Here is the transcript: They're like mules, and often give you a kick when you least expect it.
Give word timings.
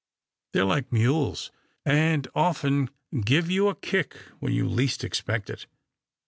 They're 0.53 0.65
like 0.65 0.91
mules, 0.91 1.51
and 1.85 2.27
often 2.33 2.89
give 3.23 3.51
you 3.51 3.67
a 3.67 3.75
kick 3.75 4.15
when 4.39 4.51
you 4.51 4.67
least 4.67 5.03
expect 5.03 5.47
it. 5.47 5.67